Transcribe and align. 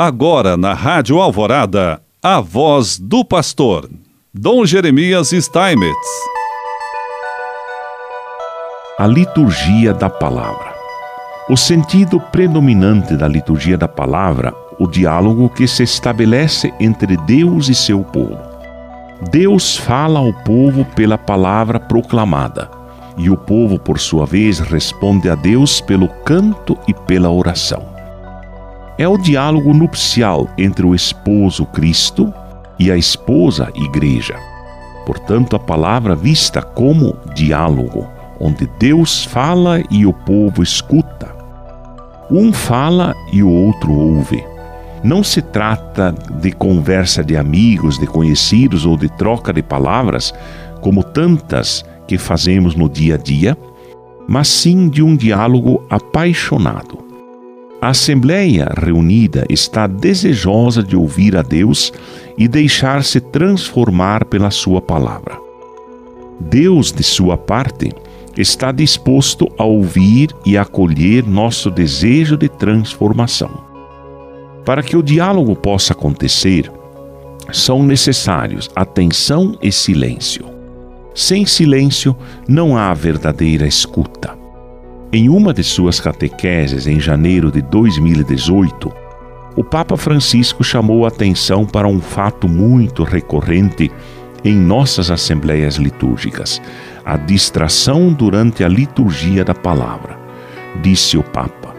Agora 0.00 0.56
na 0.56 0.74
Rádio 0.74 1.20
Alvorada, 1.20 2.00
a 2.22 2.40
voz 2.40 3.00
do 3.00 3.24
pastor, 3.24 3.90
Dom 4.32 4.64
Jeremias 4.64 5.30
Steinmetz. 5.30 6.08
A 8.96 9.08
liturgia 9.08 9.92
da 9.92 10.08
palavra. 10.08 10.72
O 11.50 11.56
sentido 11.56 12.20
predominante 12.20 13.16
da 13.16 13.26
liturgia 13.26 13.76
da 13.76 13.88
palavra, 13.88 14.54
o 14.78 14.86
diálogo 14.86 15.48
que 15.48 15.66
se 15.66 15.82
estabelece 15.82 16.72
entre 16.78 17.16
Deus 17.16 17.68
e 17.68 17.74
seu 17.74 18.04
povo. 18.04 18.38
Deus 19.32 19.76
fala 19.76 20.20
ao 20.20 20.32
povo 20.32 20.84
pela 20.94 21.18
palavra 21.18 21.80
proclamada, 21.80 22.70
e 23.16 23.28
o 23.28 23.36
povo, 23.36 23.80
por 23.80 23.98
sua 23.98 24.24
vez, 24.24 24.60
responde 24.60 25.28
a 25.28 25.34
Deus 25.34 25.80
pelo 25.80 26.06
canto 26.22 26.78
e 26.86 26.94
pela 26.94 27.32
oração 27.32 27.97
é 28.98 29.06
o 29.06 29.16
diálogo 29.16 29.72
nupcial 29.72 30.48
entre 30.58 30.84
o 30.84 30.92
esposo 30.92 31.64
Cristo 31.66 32.34
e 32.78 32.90
a 32.90 32.96
esposa 32.96 33.70
Igreja. 33.76 34.34
Portanto, 35.06 35.54
a 35.54 35.58
palavra 35.58 36.16
vista 36.16 36.60
como 36.60 37.16
diálogo, 37.32 38.08
onde 38.40 38.68
Deus 38.78 39.24
fala 39.24 39.80
e 39.88 40.04
o 40.04 40.12
povo 40.12 40.64
escuta. 40.64 41.32
Um 42.28 42.52
fala 42.52 43.14
e 43.32 43.40
o 43.40 43.48
outro 43.48 43.92
ouve. 43.92 44.44
Não 45.02 45.22
se 45.22 45.40
trata 45.40 46.12
de 46.40 46.50
conversa 46.50 47.22
de 47.22 47.36
amigos, 47.36 47.98
de 47.98 48.06
conhecidos 48.06 48.84
ou 48.84 48.96
de 48.96 49.08
troca 49.08 49.52
de 49.52 49.62
palavras, 49.62 50.34
como 50.80 51.04
tantas 51.04 51.84
que 52.06 52.18
fazemos 52.18 52.74
no 52.74 52.88
dia 52.88 53.14
a 53.14 53.18
dia, 53.18 53.56
mas 54.26 54.48
sim 54.48 54.88
de 54.88 55.02
um 55.02 55.14
diálogo 55.14 55.86
apaixonado 55.88 57.07
a 57.80 57.88
Assembleia 57.88 58.68
reunida 58.76 59.46
está 59.48 59.86
desejosa 59.86 60.82
de 60.82 60.96
ouvir 60.96 61.36
a 61.36 61.42
Deus 61.42 61.92
e 62.36 62.48
deixar-se 62.48 63.20
transformar 63.20 64.24
pela 64.24 64.50
Sua 64.50 64.82
palavra. 64.82 65.38
Deus, 66.40 66.92
de 66.92 67.02
sua 67.02 67.36
parte, 67.36 67.92
está 68.36 68.70
disposto 68.70 69.48
a 69.58 69.64
ouvir 69.64 70.30
e 70.46 70.56
acolher 70.56 71.26
nosso 71.26 71.70
desejo 71.70 72.36
de 72.36 72.48
transformação. 72.48 73.50
Para 74.64 74.82
que 74.82 74.96
o 74.96 75.02
diálogo 75.02 75.56
possa 75.56 75.92
acontecer, 75.92 76.70
são 77.52 77.82
necessários 77.82 78.70
atenção 78.76 79.56
e 79.60 79.72
silêncio. 79.72 80.46
Sem 81.14 81.44
silêncio, 81.44 82.16
não 82.46 82.76
há 82.76 82.94
verdadeira 82.94 83.66
escuta. 83.66 84.37
Em 85.10 85.30
uma 85.30 85.54
de 85.54 85.64
suas 85.64 85.98
catequeses 85.98 86.86
em 86.86 87.00
janeiro 87.00 87.50
de 87.50 87.62
2018, 87.62 88.92
o 89.56 89.64
Papa 89.64 89.96
Francisco 89.96 90.62
chamou 90.62 91.06
a 91.06 91.08
atenção 91.08 91.64
para 91.64 91.88
um 91.88 91.98
fato 91.98 92.46
muito 92.46 93.04
recorrente 93.04 93.90
em 94.44 94.54
nossas 94.54 95.10
assembleias 95.10 95.76
litúrgicas: 95.76 96.60
a 97.06 97.16
distração 97.16 98.12
durante 98.12 98.62
a 98.62 98.68
liturgia 98.68 99.42
da 99.42 99.54
palavra. 99.54 100.18
Disse 100.82 101.16
o 101.16 101.22
Papa: 101.22 101.74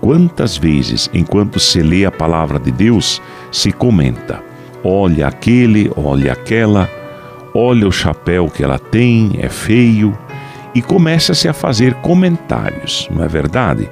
Quantas 0.00 0.56
vezes, 0.56 1.08
enquanto 1.14 1.60
se 1.60 1.80
lê 1.82 2.04
a 2.04 2.10
palavra 2.10 2.58
de 2.58 2.72
Deus, 2.72 3.22
se 3.52 3.70
comenta: 3.70 4.42
olha 4.82 5.28
aquele, 5.28 5.88
olha 5.94 6.32
aquela, 6.32 6.90
olha 7.54 7.86
o 7.86 7.92
chapéu 7.92 8.50
que 8.50 8.64
ela 8.64 8.80
tem, 8.80 9.38
é 9.38 9.48
feio, 9.48 10.18
e 10.74 10.80
começa-se 10.80 11.48
a 11.48 11.52
fazer 11.52 11.94
comentários, 11.94 13.08
não 13.10 13.24
é 13.24 13.28
verdade? 13.28 13.90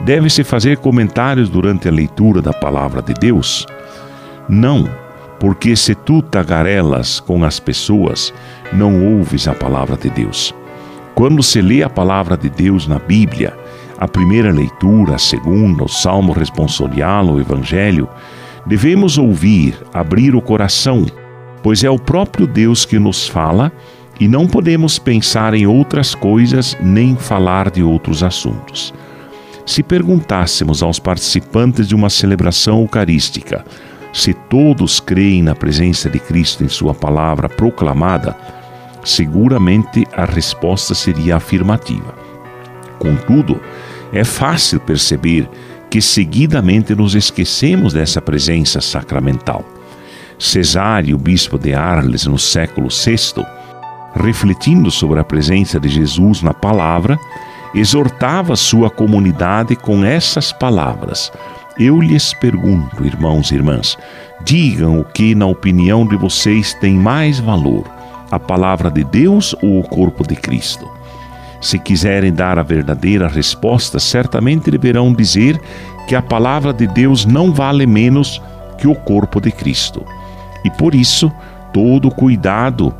Deve-se 0.00 0.42
fazer 0.42 0.78
comentários 0.78 1.48
durante 1.48 1.88
a 1.88 1.92
leitura 1.92 2.42
da 2.42 2.52
palavra 2.52 3.00
de 3.00 3.14
Deus? 3.14 3.66
Não, 4.48 4.88
porque 5.38 5.74
se 5.76 5.94
tu 5.94 6.22
tagarelas 6.22 7.20
com 7.20 7.44
as 7.44 7.58
pessoas, 7.58 8.32
não 8.72 9.16
ouves 9.16 9.46
a 9.46 9.54
palavra 9.54 9.96
de 9.96 10.10
Deus. 10.10 10.54
Quando 11.14 11.42
se 11.42 11.60
lê 11.60 11.82
a 11.82 11.90
palavra 11.90 12.36
de 12.36 12.48
Deus 12.48 12.86
na 12.86 12.98
Bíblia, 12.98 13.56
a 13.98 14.08
primeira 14.08 14.50
leitura, 14.50 15.14
a 15.14 15.18
segunda, 15.18 15.84
o 15.84 15.88
salmo 15.88 16.32
responsorial, 16.32 17.26
o 17.26 17.40
evangelho, 17.40 18.08
devemos 18.66 19.18
ouvir, 19.18 19.76
abrir 19.92 20.34
o 20.34 20.42
coração, 20.42 21.06
pois 21.62 21.84
é 21.84 21.90
o 21.90 21.98
próprio 21.98 22.46
Deus 22.46 22.84
que 22.84 22.98
nos 22.98 23.28
fala 23.28 23.70
e 24.22 24.28
não 24.28 24.46
podemos 24.46 25.00
pensar 25.00 25.52
em 25.52 25.66
outras 25.66 26.14
coisas 26.14 26.76
nem 26.80 27.16
falar 27.16 27.68
de 27.68 27.82
outros 27.82 28.22
assuntos. 28.22 28.94
Se 29.66 29.82
perguntássemos 29.82 30.80
aos 30.80 31.00
participantes 31.00 31.88
de 31.88 31.94
uma 31.96 32.08
celebração 32.08 32.82
eucarística 32.82 33.64
se 34.12 34.32
todos 34.32 35.00
creem 35.00 35.42
na 35.42 35.56
presença 35.56 36.08
de 36.08 36.20
Cristo 36.20 36.62
em 36.62 36.68
Sua 36.68 36.94
palavra 36.94 37.48
proclamada, 37.48 38.36
seguramente 39.02 40.06
a 40.12 40.24
resposta 40.24 40.94
seria 40.94 41.34
afirmativa. 41.34 42.14
Contudo, 43.00 43.60
é 44.12 44.22
fácil 44.22 44.78
perceber 44.78 45.50
que 45.90 46.00
seguidamente 46.00 46.94
nos 46.94 47.16
esquecemos 47.16 47.92
dessa 47.92 48.22
presença 48.22 48.80
sacramental. 48.80 49.64
Cesário, 50.38 51.18
bispo 51.18 51.58
de 51.58 51.74
Arles, 51.74 52.24
no 52.24 52.38
século 52.38 52.86
VI, 52.86 53.61
refletindo 54.14 54.90
sobre 54.90 55.20
a 55.20 55.24
presença 55.24 55.80
de 55.80 55.88
Jesus 55.88 56.42
na 56.42 56.52
palavra, 56.52 57.18
exortava 57.74 58.56
sua 58.56 58.90
comunidade 58.90 59.74
com 59.76 60.04
essas 60.04 60.52
palavras: 60.52 61.32
Eu 61.78 62.00
lhes 62.00 62.34
pergunto, 62.34 63.04
irmãos 63.04 63.50
e 63.50 63.54
irmãs, 63.54 63.96
digam 64.44 65.00
o 65.00 65.04
que, 65.04 65.34
na 65.34 65.46
opinião 65.46 66.06
de 66.06 66.16
vocês, 66.16 66.74
tem 66.74 66.94
mais 66.94 67.38
valor, 67.38 67.84
a 68.30 68.38
palavra 68.38 68.90
de 68.90 69.04
Deus 69.04 69.54
ou 69.62 69.80
o 69.80 69.88
corpo 69.88 70.26
de 70.26 70.36
Cristo? 70.36 70.90
Se 71.60 71.78
quiserem 71.78 72.32
dar 72.32 72.58
a 72.58 72.62
verdadeira 72.62 73.28
resposta, 73.28 74.00
certamente 74.00 74.70
deverão 74.70 75.14
dizer 75.14 75.60
que 76.08 76.14
a 76.16 76.20
palavra 76.20 76.72
de 76.72 76.88
Deus 76.88 77.24
não 77.24 77.52
vale 77.52 77.86
menos 77.86 78.42
que 78.78 78.88
o 78.88 78.96
corpo 78.96 79.40
de 79.40 79.52
Cristo. 79.52 80.04
E 80.64 80.70
por 80.70 80.92
isso, 80.92 81.30
todo 81.72 82.10
cuidado 82.10 82.92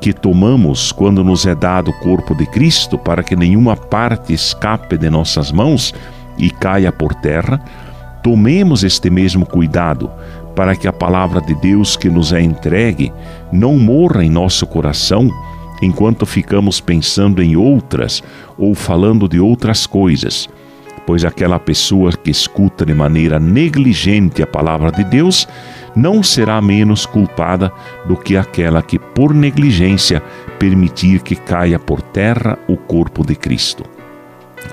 que 0.00 0.12
tomamos 0.12 0.92
quando 0.92 1.24
nos 1.24 1.46
é 1.46 1.54
dado 1.54 1.90
o 1.90 1.98
corpo 2.00 2.34
de 2.34 2.46
Cristo, 2.46 2.96
para 2.98 3.22
que 3.22 3.36
nenhuma 3.36 3.76
parte 3.76 4.32
escape 4.32 4.96
de 4.96 5.10
nossas 5.10 5.50
mãos 5.50 5.94
e 6.36 6.50
caia 6.50 6.92
por 6.92 7.14
terra, 7.14 7.60
tomemos 8.22 8.84
este 8.84 9.10
mesmo 9.10 9.44
cuidado 9.44 10.10
para 10.54 10.74
que 10.74 10.88
a 10.88 10.92
palavra 10.92 11.40
de 11.40 11.54
Deus 11.54 11.96
que 11.96 12.08
nos 12.08 12.32
é 12.32 12.40
entregue 12.40 13.12
não 13.52 13.78
morra 13.78 14.24
em 14.24 14.30
nosso 14.30 14.66
coração 14.66 15.30
enquanto 15.80 16.26
ficamos 16.26 16.80
pensando 16.80 17.42
em 17.42 17.56
outras 17.56 18.22
ou 18.56 18.74
falando 18.74 19.28
de 19.28 19.38
outras 19.38 19.86
coisas, 19.86 20.48
pois 21.08 21.24
aquela 21.24 21.58
pessoa 21.58 22.12
que 22.12 22.30
escuta 22.30 22.84
de 22.84 22.92
maneira 22.92 23.40
negligente 23.40 24.42
a 24.42 24.46
palavra 24.46 24.92
de 24.92 25.02
Deus 25.02 25.48
não 25.96 26.22
será 26.22 26.60
menos 26.60 27.06
culpada 27.06 27.72
do 28.04 28.14
que 28.14 28.36
aquela 28.36 28.82
que, 28.82 28.98
por 28.98 29.32
negligência, 29.32 30.22
permitir 30.58 31.22
que 31.22 31.34
caia 31.34 31.78
por 31.78 32.02
terra 32.02 32.58
o 32.68 32.76
corpo 32.76 33.24
de 33.24 33.34
Cristo. 33.34 33.84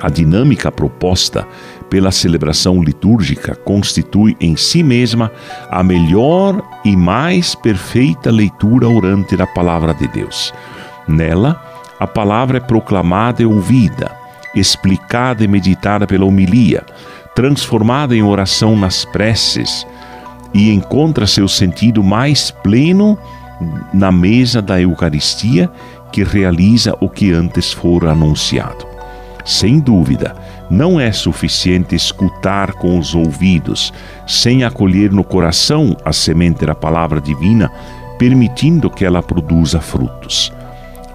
A 0.02 0.10
dinâmica 0.10 0.70
proposta 0.70 1.48
pela 1.90 2.12
celebração 2.12 2.84
litúrgica 2.84 3.56
constitui 3.56 4.36
em 4.42 4.58
si 4.58 4.84
mesma 4.84 5.32
a 5.72 5.82
melhor 5.82 6.62
e 6.84 6.98
mais 6.98 7.56
perfeita 7.56 8.30
leitura 8.30 8.90
orante 8.90 9.38
da 9.38 9.48
palavra 9.48 9.94
de 9.94 10.06
Deus. 10.10 10.54
Nela, 11.08 11.64
a 11.98 12.06
palavra 12.06 12.58
é 12.58 12.60
proclamada 12.60 13.42
e 13.42 13.46
ouvida, 13.46 14.25
explicada 14.56 15.44
e 15.44 15.48
meditada 15.48 16.08
pela 16.08 16.26
homilia, 16.26 16.84
transformada 17.36 18.16
em 18.16 18.24
oração 18.24 18.76
nas 18.76 19.06
preces, 19.06 19.86
e 20.54 20.72
encontra 20.72 21.28
seu 21.28 21.48
sentido 21.48 22.02
mais 22.02 22.50
pleno 22.50 23.18
na 23.94 24.12
mesa 24.12 24.62
da 24.62 24.80
Eucaristia 24.80 25.70
que 26.12 26.24
realiza 26.24 26.96
o 27.02 27.10
que 27.10 27.34
antes 27.34 27.74
fora 27.74 28.12
anunciado. 28.12 28.86
Sem 29.44 29.80
dúvida, 29.80 30.36
não 30.70 31.00
é 31.00 31.12
suficiente 31.12 31.94
escutar 31.94 32.74
com 32.74 32.98
os 32.98 33.14
ouvidos, 33.14 33.94
sem 34.26 34.64
acolher 34.64 35.12
no 35.12 35.24
coração 35.24 35.96
a 36.04 36.12
semente 36.12 36.66
da 36.66 36.74
palavra 36.74 37.22
divina, 37.22 37.72
permitindo 38.18 38.90
que 38.90 39.06
ela 39.06 39.22
produza 39.22 39.80
frutos. 39.80 40.52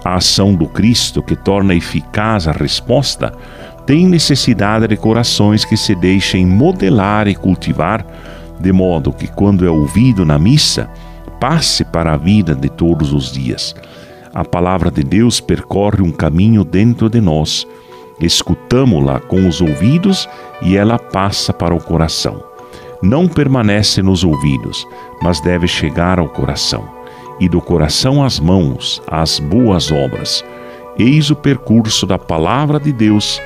A 0.03 0.15
ação 0.15 0.55
do 0.55 0.67
Cristo, 0.67 1.21
que 1.21 1.35
torna 1.35 1.75
eficaz 1.75 2.47
a 2.47 2.51
resposta, 2.51 3.33
tem 3.85 4.07
necessidade 4.07 4.87
de 4.87 4.97
corações 4.97 5.65
que 5.65 5.77
se 5.77 5.93
deixem 5.95 6.45
modelar 6.45 7.27
e 7.27 7.35
cultivar 7.35 8.05
de 8.61 8.71
modo 8.71 9.11
que, 9.11 9.27
quando 9.27 9.65
é 9.65 9.69
ouvido 9.69 10.23
na 10.23 10.37
missa, 10.37 10.89
passe 11.39 11.83
para 11.83 12.13
a 12.13 12.17
vida 12.17 12.53
de 12.53 12.69
todos 12.69 13.11
os 13.11 13.31
dias. 13.31 13.75
A 14.33 14.45
palavra 14.45 14.91
de 14.91 15.03
Deus 15.03 15.41
percorre 15.41 16.01
um 16.01 16.11
caminho 16.11 16.63
dentro 16.63 17.09
de 17.09 17.19
nós. 17.19 17.65
Escutamo-la 18.19 19.19
com 19.19 19.47
os 19.47 19.61
ouvidos 19.61 20.29
e 20.61 20.77
ela 20.77 20.99
passa 20.99 21.51
para 21.51 21.73
o 21.73 21.81
coração. 21.81 22.43
não 23.01 23.27
permanece 23.27 23.99
nos 24.03 24.23
ouvidos, 24.23 24.87
mas 25.23 25.41
deve 25.41 25.67
chegar 25.67 26.19
ao 26.19 26.29
coração, 26.29 26.87
e 27.39 27.49
do 27.49 27.61
coração 27.61 28.23
às 28.23 28.39
mãos, 28.39 29.01
às 29.07 29.39
boas 29.39 29.91
obras. 29.91 30.43
Eis 30.97 31.29
o 31.31 31.35
percurso 31.35 32.05
da 32.05 32.17
palavra 32.17 32.79
de 32.79 32.91
Deus, 32.91 33.41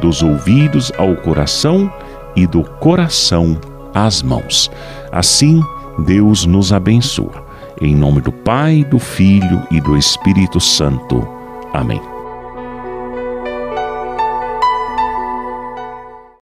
dos 0.00 0.22
ouvidos 0.22 0.92
ao 0.98 1.14
coração 1.16 1.92
e 2.36 2.46
do 2.46 2.62
coração 2.62 3.58
às 3.94 4.22
mãos. 4.22 4.70
Assim, 5.10 5.62
Deus 5.98 6.44
nos 6.44 6.72
abençoa. 6.72 7.46
Em 7.80 7.94
nome 7.94 8.20
do 8.20 8.32
Pai, 8.32 8.84
do 8.84 8.98
Filho 8.98 9.62
e 9.70 9.80
do 9.80 9.96
Espírito 9.96 10.60
Santo. 10.60 11.26
Amém. 11.72 12.17